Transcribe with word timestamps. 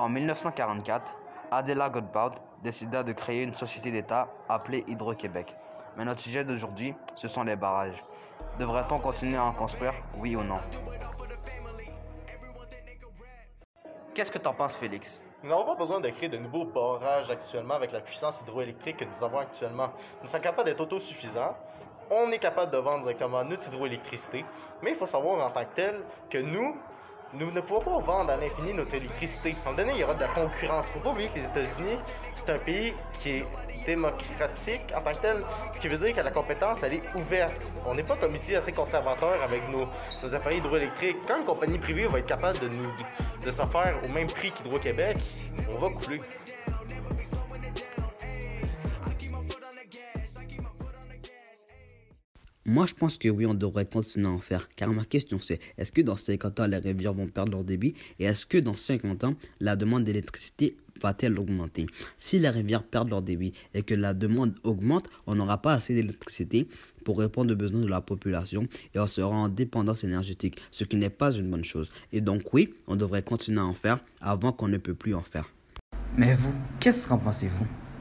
En 0.00 0.08
1944, 0.08 1.14
Adela 1.50 1.90
Godbout 1.90 2.34
décida 2.62 3.02
de 3.02 3.12
créer 3.12 3.42
une 3.42 3.54
société 3.54 3.90
d'État 3.90 4.28
appelée 4.48 4.82
Hydro-Québec. 4.88 5.54
Mais 5.94 6.06
notre 6.06 6.22
sujet 6.22 6.42
d'aujourd'hui, 6.42 6.94
ce 7.14 7.28
sont 7.28 7.44
les 7.44 7.54
barrages. 7.54 8.02
Devrait-on 8.58 8.98
continuer 8.98 9.36
à 9.36 9.44
en 9.44 9.52
construire, 9.52 9.92
oui 10.16 10.36
ou 10.36 10.42
non? 10.42 10.56
Qu'est-ce 14.14 14.32
que 14.32 14.38
t'en 14.38 14.54
penses, 14.54 14.74
Félix? 14.74 15.20
Nous 15.42 15.50
n'avons 15.50 15.66
pas 15.66 15.74
besoin 15.74 16.00
de 16.00 16.08
créer 16.08 16.30
de 16.30 16.38
nouveaux 16.38 16.64
barrages 16.64 17.30
actuellement 17.30 17.74
avec 17.74 17.92
la 17.92 18.00
puissance 18.00 18.40
hydroélectrique 18.40 18.96
que 18.96 19.04
nous 19.04 19.22
avons 19.22 19.40
actuellement. 19.40 19.90
Nous 20.22 20.28
sommes 20.28 20.40
capables 20.40 20.64
d'être 20.66 20.80
autosuffisants. 20.80 21.54
On 22.10 22.32
est 22.32 22.38
capable 22.38 22.72
de 22.72 22.78
vendre 22.78 23.02
directement 23.02 23.44
notre 23.44 23.68
hydroélectricité, 23.68 24.46
mais 24.80 24.92
il 24.92 24.96
faut 24.96 25.04
savoir 25.04 25.46
en 25.46 25.50
tant 25.50 25.64
que 25.66 25.74
tel 25.74 26.00
que 26.30 26.38
nous, 26.38 26.74
nous 27.34 27.50
ne 27.50 27.60
pouvons 27.60 27.80
pas 27.80 27.98
vendre 28.00 28.30
à 28.30 28.36
l'infini 28.36 28.74
notre 28.74 28.94
électricité. 28.94 29.54
Moment 29.64 29.76
donné, 29.76 29.92
il 29.94 29.98
y 29.98 30.04
aura 30.04 30.14
de 30.14 30.20
la 30.20 30.28
concurrence. 30.28 30.86
Il 30.86 30.88
ne 30.88 30.92
faut 30.94 31.00
pas 31.00 31.10
oublier 31.10 31.28
que 31.28 31.36
les 31.36 31.44
États-Unis, 31.44 31.98
c'est 32.34 32.50
un 32.50 32.58
pays 32.58 32.94
qui 33.20 33.30
est 33.30 33.46
démocratique 33.86 34.92
en 34.96 35.00
tant 35.00 35.12
que 35.12 35.18
tel, 35.18 35.44
ce 35.72 35.80
qui 35.80 35.88
veut 35.88 35.96
dire 35.96 36.14
que 36.14 36.20
la 36.20 36.30
compétence, 36.30 36.82
elle 36.82 36.94
est 36.94 37.02
ouverte. 37.14 37.72
On 37.86 37.94
n'est 37.94 38.02
pas 38.02 38.16
comme 38.16 38.34
ici 38.34 38.54
assez 38.54 38.72
conservateur 38.72 39.40
avec 39.42 39.68
nos, 39.70 39.86
nos 40.22 40.34
appareils 40.34 40.58
hydroélectriques. 40.58 41.18
Quand 41.26 41.38
une 41.38 41.44
compagnie 41.44 41.78
privée 41.78 42.06
va 42.06 42.18
être 42.18 42.26
capable 42.26 42.58
de 42.58 42.68
nous 42.68 42.90
de 43.44 43.50
s'en 43.50 43.66
faire 43.68 43.98
au 44.04 44.12
même 44.12 44.26
prix 44.26 44.50
qu'Hydro-Québec, 44.50 45.16
on 45.72 45.78
va 45.78 45.88
couler. 45.90 46.20
Moi, 52.66 52.84
je 52.84 52.92
pense 52.92 53.16
que 53.16 53.28
oui, 53.28 53.46
on 53.46 53.54
devrait 53.54 53.86
continuer 53.86 54.26
à 54.26 54.30
en 54.30 54.38
faire. 54.38 54.68
Car 54.76 54.92
ma 54.92 55.04
question 55.06 55.38
c'est, 55.38 55.60
est-ce 55.78 55.92
que 55.92 56.02
dans 56.02 56.16
50 56.16 56.60
ans, 56.60 56.66
les 56.66 56.76
rivières 56.76 57.14
vont 57.14 57.26
perdre 57.26 57.52
leur 57.52 57.64
débit? 57.64 57.94
Et 58.18 58.24
est-ce 58.24 58.44
que 58.44 58.58
dans 58.58 58.74
50 58.74 59.24
ans, 59.24 59.34
la 59.60 59.76
demande 59.76 60.04
d'électricité 60.04 60.76
va-t-elle 61.02 61.38
augmenter? 61.38 61.86
Si 62.18 62.38
les 62.38 62.50
rivières 62.50 62.82
perdent 62.82 63.08
leur 63.08 63.22
débit 63.22 63.54
et 63.72 63.82
que 63.82 63.94
la 63.94 64.12
demande 64.12 64.54
augmente, 64.62 65.08
on 65.26 65.36
n'aura 65.36 65.62
pas 65.62 65.72
assez 65.72 65.94
d'électricité 65.94 66.68
pour 67.02 67.18
répondre 67.18 67.50
aux 67.50 67.56
besoins 67.56 67.80
de 67.80 67.88
la 67.88 68.02
population 68.02 68.68
et 68.94 68.98
on 68.98 69.06
sera 69.06 69.34
en 69.34 69.48
dépendance 69.48 70.04
énergétique, 70.04 70.60
ce 70.70 70.84
qui 70.84 70.96
n'est 70.96 71.08
pas 71.08 71.32
une 71.32 71.50
bonne 71.50 71.64
chose. 71.64 71.90
Et 72.12 72.20
donc 72.20 72.52
oui, 72.52 72.74
on 72.86 72.96
devrait 72.96 73.22
continuer 73.22 73.60
à 73.60 73.64
en 73.64 73.72
faire 73.72 74.00
avant 74.20 74.52
qu'on 74.52 74.68
ne 74.68 74.76
peut 74.76 74.94
plus 74.94 75.14
en 75.14 75.22
faire. 75.22 75.50
Mais 76.18 76.34
vous, 76.34 76.52
qu'est-ce 76.78 77.08
qu'en 77.08 77.16
pensez-vous? 77.16 77.66